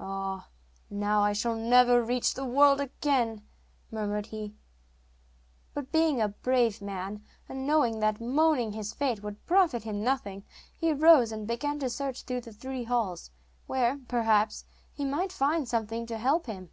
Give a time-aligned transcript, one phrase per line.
[0.00, 0.48] 'Ah,
[0.90, 3.46] now I shall never reach the world again,'
[3.92, 4.56] murmured he;
[5.72, 10.42] but being a brave man, and knowing that moaning his fate would profit him nothing,
[10.76, 13.30] he rose and began to search through the three halls,
[13.68, 16.70] where, perhaps, he might find something to help him.